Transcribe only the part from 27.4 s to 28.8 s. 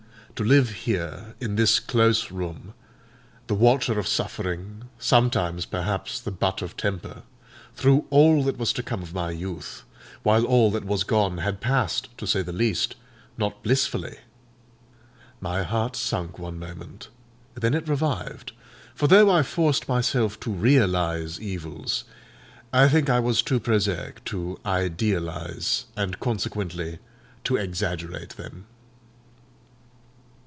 to exaggerate them.